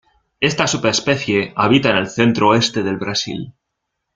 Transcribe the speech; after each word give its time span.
Esta 0.39 0.65
subespecie 0.65 1.53
habita 1.55 1.91
en 1.91 1.97
el 1.97 2.09
centro-este 2.09 2.81
del 2.81 2.97
Brasil. 2.97 3.53